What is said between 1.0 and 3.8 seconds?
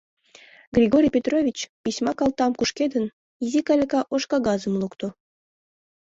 Петрович, письма калтам кушкедын, изи